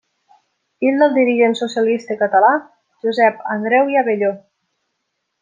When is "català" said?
2.21-2.49